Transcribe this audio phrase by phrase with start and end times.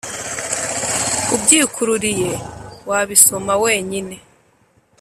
[1.35, 2.29] ubyikururiye
[2.89, 4.15] wabisoma we nyine